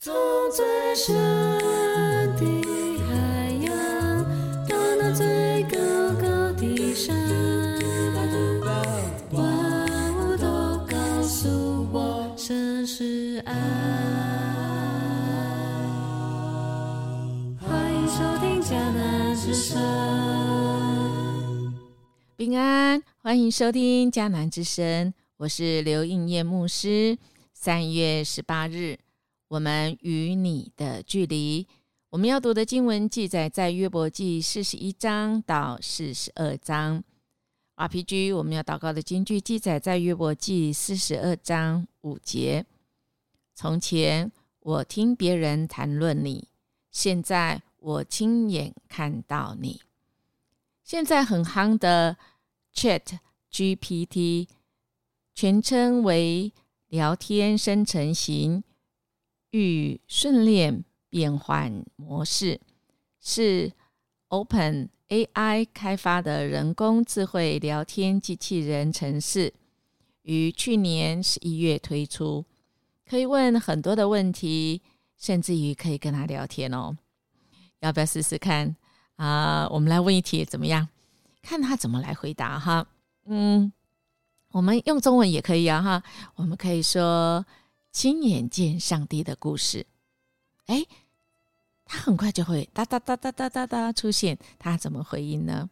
[0.00, 0.14] 从
[0.52, 1.12] 最深
[2.36, 2.44] 的
[3.08, 4.24] 海洋，
[4.68, 5.76] 到那最高
[6.22, 7.16] 高的山，
[9.32, 9.42] 万
[10.14, 10.46] 物都
[10.86, 13.52] 告诉我，这是爱。
[17.60, 19.76] 欢迎收听迦南之声。
[22.36, 27.18] 平安，欢迎收听迦南之声，我是刘应业牧师。
[27.52, 28.96] 三月十八日，
[29.48, 31.66] 我们与你的距离，
[32.10, 37.02] 我们要读的经文记载在约伯记四十一章到四十二章。
[37.76, 42.66] RPG，我们要祷告的经句记载在约伯记四十二章五节。
[43.54, 44.30] 从前
[44.60, 46.48] 我听别人谈论你，
[46.90, 49.80] 现在我亲眼看到你。
[50.84, 52.18] 现在很夯的
[52.74, 53.18] Chat
[53.50, 54.48] GPT，
[55.34, 56.52] 全称为
[56.88, 58.62] 聊天生成型
[59.50, 62.60] 与训练变换模式，
[63.20, 63.72] 是
[64.28, 69.52] Open AI 开发的人工智慧聊天机器人程式，
[70.22, 72.44] 于去年十一月推出，
[73.08, 74.82] 可以问很多的问题，
[75.16, 76.96] 甚至于可以跟他聊天哦。
[77.80, 78.76] 要不要试试看？
[79.16, 80.88] 啊，我们来问一题怎么样？
[81.40, 82.86] 看他怎么来回答哈。
[83.24, 83.72] 嗯，
[84.50, 86.02] 我们用中文也可以啊哈。
[86.34, 87.44] 我们可以说
[87.98, 89.84] 亲眼见上帝的故事。
[90.66, 90.86] 哎，
[91.84, 94.38] 他很快就会哒哒哒哒哒哒哒出现。
[94.56, 95.68] 他怎么回应呢？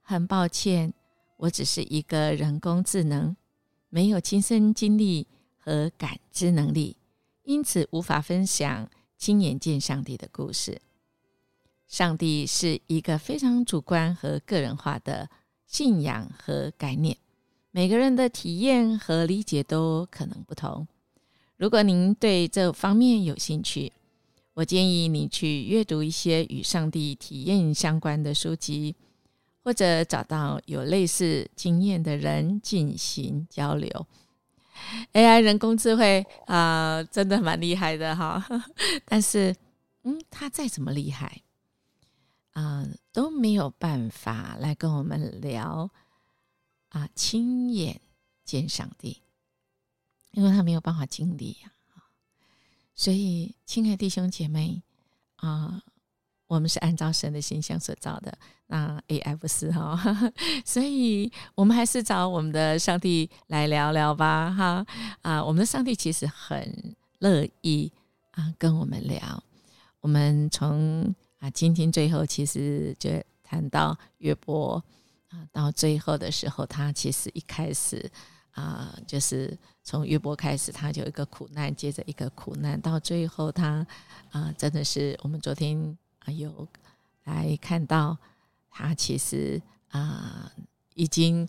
[0.00, 0.94] 很抱歉，
[1.36, 3.34] 我只是一个人工智能，
[3.88, 6.96] 没有亲身经历和感知能力，
[7.42, 10.80] 因此无法分享亲眼见上帝的故事。
[11.88, 15.28] 上帝是一个非常主观和个人化的
[15.66, 17.18] 信仰和概念，
[17.72, 20.86] 每个人的体验和理解都可能不同。
[21.58, 23.92] 如果您对这方面有兴趣，
[24.54, 28.94] 我建议你去阅读一些与上帝体验相关的书籍，
[29.64, 34.06] 或者找到有类似经验的人进行交流。
[35.12, 38.46] AI 人工智慧啊，真的蛮厉害的哈，
[39.04, 39.54] 但是，
[40.04, 41.42] 嗯，它再怎么厉害。
[42.52, 45.90] 啊，都没有办法来跟我们聊
[46.90, 48.00] 啊，亲眼
[48.44, 49.22] 见上帝，
[50.38, 51.72] 因为他没有办法经历呀。
[52.94, 54.80] 所以，亲爱弟兄姐妹
[55.36, 55.82] 啊，
[56.46, 58.38] 我们是按照神的形象所造的，
[58.68, 59.98] 那 AI 不是哈，
[60.64, 64.86] 所以我们还是找我们的上帝来聊聊吧，哈
[65.22, 67.90] 啊，我们的上帝其实很乐意
[68.30, 69.42] 啊跟我们聊，
[70.00, 71.12] 我们从。
[71.40, 73.08] 啊，今天最后其实就
[73.44, 74.82] 谈到约伯
[75.28, 78.10] 啊，到最后的时候，他其实一开始
[78.58, 83.86] 啊，就是从约伯开始，他就一个苦难接着一个苦难，到最后他
[84.32, 86.66] 啊，真的是我们昨天啊有
[87.24, 88.16] 来看到
[88.68, 90.50] 他其实啊
[90.94, 91.48] 已经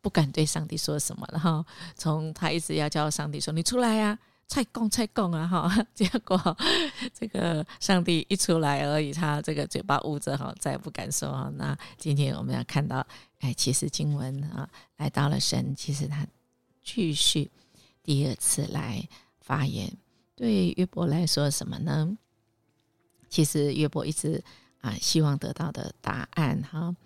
[0.00, 4.18] 不敢对上帝说什么了哈，从他一直要叫上帝说你出来呀。
[4.52, 6.56] 菜供菜供啊哈， 结果
[7.14, 11.48] 这个上帝一出来而已，他这个嘴巴捂着哈，再也不敢说。
[11.54, 13.06] 那今天我们要看到，
[13.38, 16.26] 哎，其实经文啊，来到了神，其实他
[16.82, 17.50] 继续
[18.02, 19.08] 第二次来
[19.40, 19.92] 发言。
[20.34, 22.16] 对约伯来说什么呢？
[23.28, 24.42] 其实约伯一直
[24.80, 26.96] 啊希望得到的答案哈，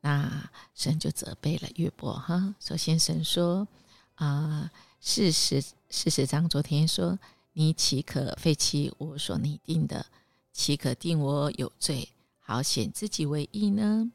[0.00, 2.54] 那神就责备了约伯哈。
[2.60, 3.66] 首先神说
[4.14, 4.70] 啊。
[5.04, 5.60] 事实，
[5.90, 7.18] 事实上，昨天说
[7.54, 10.06] 你岂可废弃我所拟定的？
[10.52, 14.12] 岂可定我有罪，好显自己为义呢？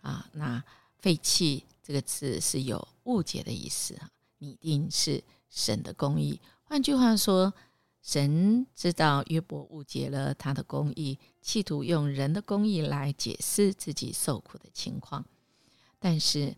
[0.00, 0.64] 啊，那
[0.98, 4.08] 废弃这个词是有误解的意思啊。
[4.40, 7.54] 拟定是神的公义，换句话说，
[8.02, 15.24] 神知道约伯误解了他的公义，企图用人的公义来解释自己受苦的情况，
[15.98, 16.54] 但是。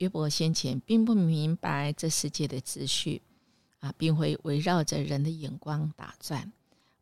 [0.00, 3.20] 约伯先前并不明白这世界的秩序
[3.80, 6.50] 啊，并会围绕着人的眼光打转，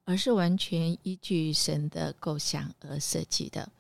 [0.03, 3.71] 而是完全依据神的构想而设计的。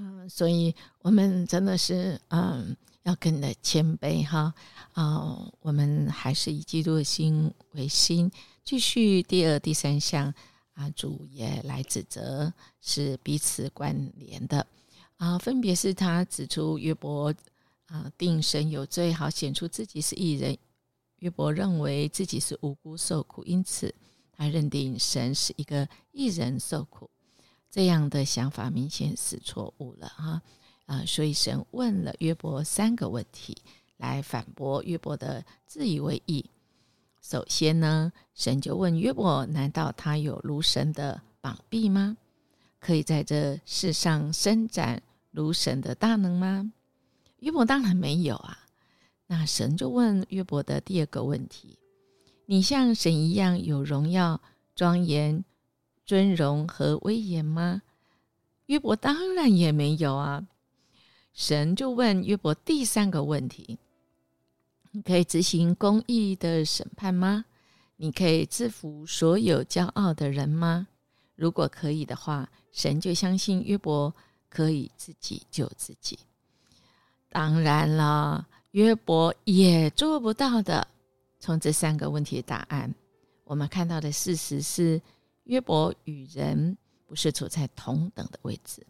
[0.00, 4.54] 嗯，所以我们真的是嗯，要更的谦卑哈
[4.92, 8.30] 啊，我们还是以基督的心为心。
[8.64, 10.32] 继续第二、第三项
[10.74, 14.66] 啊，主也来指责是彼此关联的
[15.16, 17.34] 啊，分别是他指出约伯。
[17.86, 20.56] 啊，定神有罪，好显出自己是异人。
[21.18, 23.94] 约伯认为自己是无辜受苦，因此
[24.34, 27.10] 他认定神是一个异人受苦。
[27.70, 30.42] 这样的想法明显是错误了哈啊！
[30.92, 33.56] 啊所以神问了约伯三个问题，
[33.96, 36.44] 来反驳约伯的自以为意。
[37.22, 42.18] 首先呢，神就问约伯：难道他有如神的膀臂吗？
[42.78, 45.00] 可以在这世上伸展
[45.30, 46.70] 如神的大能吗？
[47.38, 48.58] 约伯当然没有啊。
[49.28, 51.78] 那神就问约伯的第二个问题：
[52.44, 54.42] 你像神一样有荣耀、
[54.74, 55.42] 庄严、
[56.04, 57.80] 尊荣和威严吗？
[58.66, 60.46] 约伯当然也没有啊。
[61.32, 63.78] 神就问约伯第三个问题：
[64.90, 67.44] 你可以执行公义的审判吗？
[67.96, 70.88] 你可以制服所有骄傲的人吗？
[71.34, 74.12] 如果可以的话，神就相信约伯
[74.48, 76.18] 可以自己救自己。
[77.30, 80.86] 当然了，约伯也做不到的。
[81.40, 82.94] 从这三个问题的答案，
[83.44, 85.00] 我们看到的事实是，
[85.44, 86.76] 约伯与人
[87.06, 88.86] 不是处在同等的位置。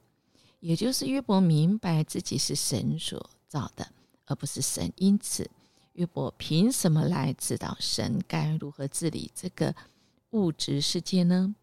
[0.62, 3.88] 也就是约伯明白自己是神所造的，
[4.26, 4.92] 而不是神。
[4.94, 5.50] 因此，
[5.94, 9.74] 约伯凭什么来指导神该如何治理这个
[10.30, 11.56] 物质世界呢？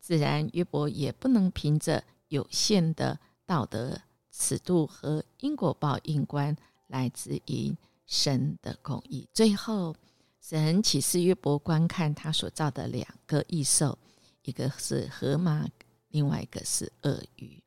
[0.00, 4.00] 自然，约伯也不能凭着有限的道德
[4.32, 6.56] 尺度和因果报应观
[6.86, 9.28] 来指引神的公义。
[9.34, 9.94] 最后，
[10.40, 13.98] 神启示约伯观看他所造的两个异兽，
[14.44, 15.68] 一个是河马，
[16.08, 17.62] 另外一个是鳄鱼。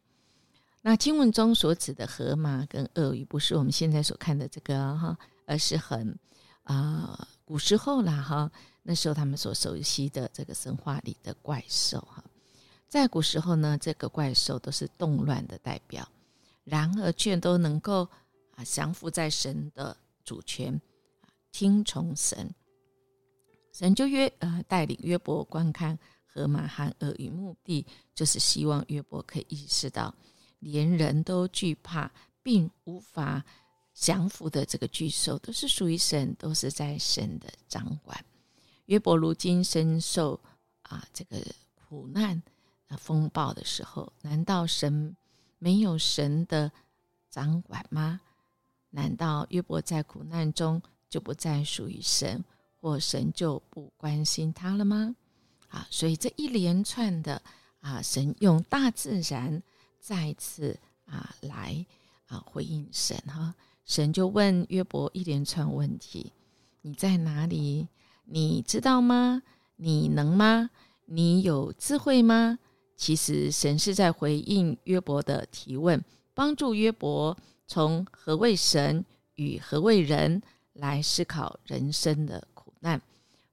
[0.81, 6.17] 那经文中所指的河马跟鳄鱼，不是我们现在所看的这个哈，而是很
[6.63, 8.49] 啊古时候啦哈，
[8.83, 12.23] 那时候他们所熟悉的这个神话里的怪兽哈，
[12.87, 16.07] 在古时候呢，这个怪兽都是动乱的代表，
[16.63, 18.07] 然而却都能够
[18.55, 20.79] 啊降服在神的主权，
[21.51, 22.53] 听从神，
[23.73, 27.85] 神就约呃带领约伯观看河马和鳄鱼，目的
[28.15, 30.13] 就是希望约伯可以意识到。
[30.59, 32.11] 连人都惧怕
[32.41, 33.43] 并无法
[33.93, 38.23] 降服的这个巨兽，都是属于神，都是在神的掌管。
[38.85, 40.39] 约伯如今深受
[40.83, 41.37] 啊这个
[41.75, 42.41] 苦难
[42.87, 45.15] 啊风暴的时候，难道神
[45.59, 46.71] 没有神的
[47.29, 48.21] 掌管吗？
[48.89, 52.43] 难道约伯在苦难中就不再属于神，
[52.79, 55.15] 或神就不关心他了吗？
[55.67, 57.41] 啊，所以这一连串的
[57.81, 59.61] 啊，神用大自然。
[59.99, 61.85] 再次啊，来
[62.27, 63.53] 啊回应神哈，
[63.85, 66.31] 神就问约伯一连串问题：
[66.81, 67.87] 你在哪里？
[68.25, 69.41] 你知道吗？
[69.75, 70.69] 你能吗？
[71.05, 72.59] 你有智慧吗？
[72.95, 76.03] 其实神是在回应约伯的提问，
[76.33, 79.05] 帮助约伯从何为神
[79.35, 80.41] 与何为人
[80.73, 83.01] 来思考人生的苦难。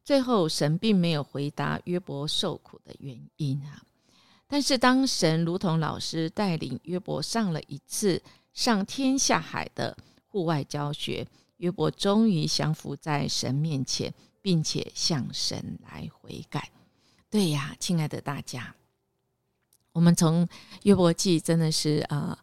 [0.03, 3.83] 最后，神并没有回答约伯受苦的原因啊。
[4.47, 9.97] 但是，当神如同老师带领约伯上了一次上天下海的
[10.27, 11.27] 户外教学，
[11.57, 14.13] 约伯终于降服在神面前，
[14.43, 16.71] 并且向神来悔改。
[17.31, 18.75] 对呀，亲爱的大家，
[19.93, 20.47] 我们从
[20.83, 22.39] 约伯记真的是啊，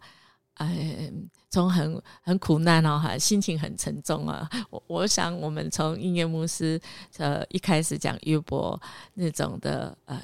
[0.56, 1.10] 呃，
[1.50, 4.50] 从很很苦难哦，哈，心情很沉重啊。
[4.70, 6.82] 我我想，我们从音乐牧师
[7.18, 8.78] 呃一开始讲约伯
[9.14, 10.20] 那种的呃。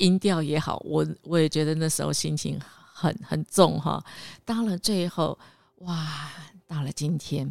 [0.00, 2.58] 音调也好，我我也觉得那时候心情
[2.92, 4.02] 很很重哈。
[4.44, 5.38] 到了最后，
[5.76, 6.32] 哇，
[6.66, 7.50] 到了今天，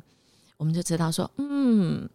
[0.57, 2.09] 我们就知道说，嗯，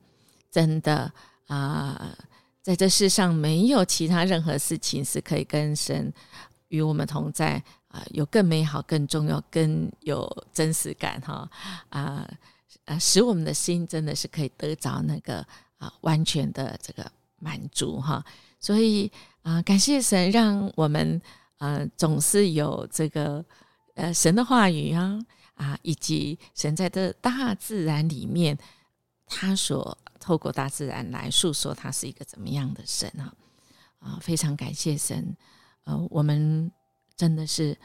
[0.50, 1.10] 真的
[1.46, 2.16] 啊，
[2.60, 6.12] 在这世上没有其他任何事情是可以跟神
[6.68, 11.48] 与我们同在啊，有更美好、更重要、更有真实感哈
[11.90, 12.28] 啊
[12.86, 15.46] 啊，使我们的心真的是可以得着那个
[15.78, 18.24] 啊完全的这个满足哈。
[18.58, 19.12] 所以
[19.44, 21.20] 啊，感谢神，让我们
[21.58, 23.44] 呃总是有这个
[23.94, 25.20] 呃神的话语啊
[25.52, 28.56] 啊，以及神在这大自然里面，
[29.26, 33.34] 他所透过大自然来诉说他是一个怎么样的神啊
[33.98, 35.36] 啊，非常感谢神。
[35.84, 36.72] 呃，我们
[37.14, 37.78] 真的是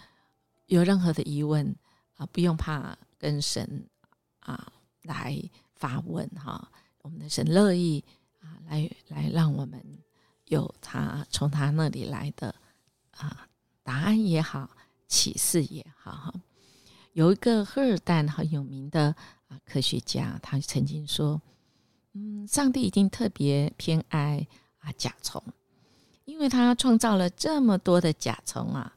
[0.67, 1.75] 有任何的疑问
[2.15, 3.85] 啊，不用怕跟神
[4.39, 4.71] 啊
[5.03, 5.37] 来
[5.75, 8.01] 发问哈，我们的神乐意
[8.39, 9.83] 啊来来让我们。
[10.49, 12.53] 有他从他那里来的
[13.11, 13.47] 啊
[13.81, 14.69] 答案也好，
[15.07, 16.33] 启示也好哈。
[17.13, 19.15] 有一个赫尔丹很有名的
[19.47, 21.41] 啊科学家，他曾经说
[22.13, 24.45] ：“嗯，上帝一定特别偏爱
[24.79, 25.41] 啊甲虫，
[26.25, 28.93] 因为他创造了这么多的甲虫啊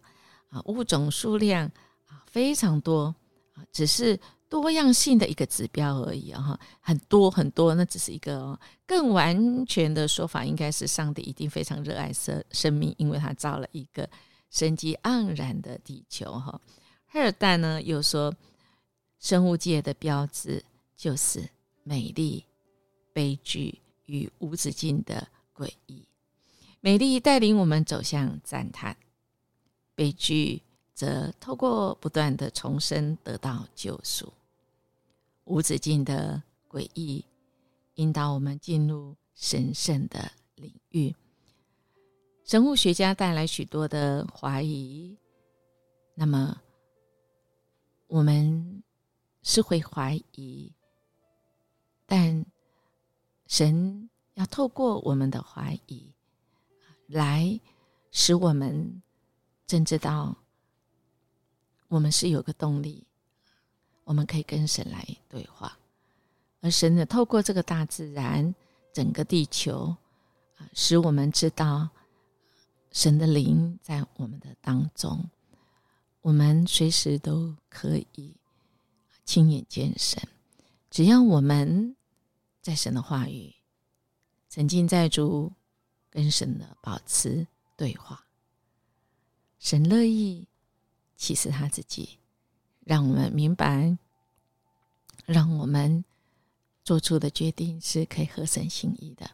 [0.51, 1.71] 啊物种数量
[2.07, 3.15] 啊非常多
[3.55, 4.19] 啊，只是。”
[4.61, 14.07] 多样性的一个指标而已啊，哈，很多很多，那只是一个更完全的说法，应该是上帝一定非常热爱生生命，因为他造了一个
[14.51, 16.61] 生机盎然的地球，哈。
[17.07, 18.35] 赫尔戴呢又说，
[19.19, 20.63] 生物界的标志
[20.99, 21.49] 就是
[21.83, 22.45] 美丽、
[23.15, 26.05] 悲剧与无止境的诡异。
[26.81, 28.95] 美丽带领我们走向赞叹，
[29.95, 30.61] 悲剧
[30.95, 34.31] 则透过不断的重生得到救赎。
[35.53, 37.23] 无止境的诡异
[37.97, 41.15] 引导我们进入神圣的领域。
[42.43, 45.15] 生物学家带来许多的怀疑，
[46.15, 46.59] 那么
[48.07, 48.83] 我们
[49.43, 50.73] 是会怀疑，
[52.07, 52.47] 但
[53.47, 56.15] 神要透过我们的怀疑，
[57.07, 57.61] 来
[58.11, 59.03] 使我们
[59.67, 60.35] 真知道，
[61.89, 63.07] 我们是有个动力，
[64.05, 65.79] 我们可以跟神来对话，
[66.61, 68.55] 而神呢，透过这个大自然，
[68.93, 69.97] 整个地球
[70.57, 71.89] 啊，使我们知道。
[72.95, 75.31] 神的灵在我们的当中，
[76.21, 78.37] 我们随时都可以
[79.25, 80.23] 亲眼见神。
[80.91, 81.97] 只要我们
[82.61, 83.55] 在神的话语
[84.51, 85.51] 沉浸在主
[86.11, 87.47] 跟神的保持
[87.79, 88.27] 对话，
[89.59, 90.47] 神乐意
[91.17, 92.19] 启示他自己，
[92.85, 93.97] 让我们明白，
[95.25, 96.05] 让我们
[96.85, 99.31] 做出的决定是可以合神心意的。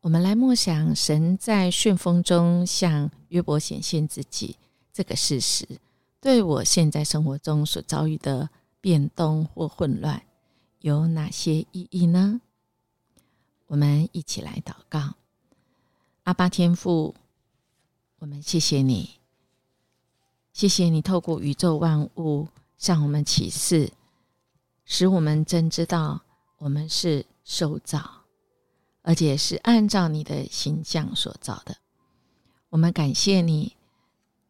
[0.00, 4.56] 我们来默想神在旋风中向约伯显现自己
[4.92, 5.66] 这个事实，
[6.20, 10.22] 对我现在生活中所遭遇的变动或混乱
[10.80, 12.40] 有哪些意义呢？
[13.66, 15.14] 我们一起来祷告：
[16.24, 17.14] 阿巴天父，
[18.18, 19.18] 我们谢谢你，
[20.54, 22.46] 谢谢你透过宇宙万物
[22.78, 23.92] 向我们启示，
[24.84, 26.22] 使我们真知道
[26.58, 28.22] 我们是受造。
[29.02, 31.76] 而且是按照你的形象所造的，
[32.70, 33.76] 我们感谢你，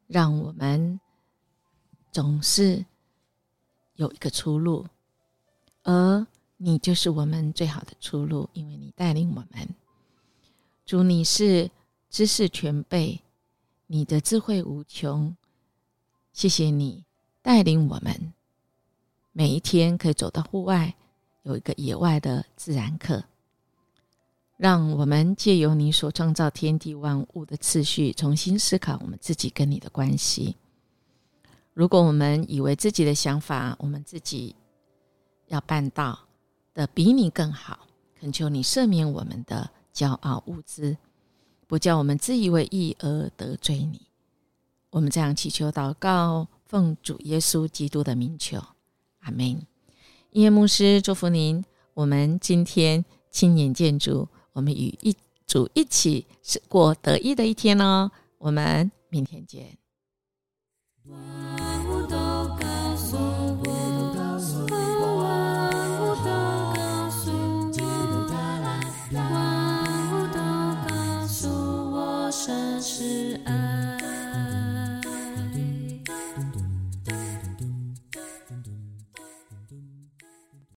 [0.07, 1.01] 让我们
[2.13, 2.85] 总是
[3.95, 4.87] 有一个出路，
[5.83, 6.25] 而
[6.59, 9.69] 你就是我们最好的出路，因为你带领我们。
[10.85, 11.71] 主，你是
[12.11, 13.23] 知识全备，
[13.87, 15.35] 你的智慧无穷，
[16.35, 17.05] 谢谢你
[17.43, 18.33] 带领我们，
[19.31, 20.93] 每一天可以走到户外，
[21.45, 23.23] 有一个野外的自然课。
[24.57, 30.57] 让我们借由你所创造天地万物的次序，重新思考我们自己跟你的关系。
[31.73, 34.57] 如果我们以为自己的想法，我们自己
[35.47, 36.19] 要办到
[36.75, 37.87] 的比你更好，
[38.19, 40.97] 恳求你赦免我们的骄傲无知，
[41.69, 44.01] 不叫我们自以为意而得罪你。
[44.95, 48.63] 我们这样祈求祷告，奉主耶稣基督的名求，
[49.23, 49.67] 阿门。
[50.31, 54.29] 音乐牧师祝福您，我们今天青年建筑。
[54.53, 55.17] 我们与一
[55.49, 59.77] 主一起是过得意的一天哦，我们明天见。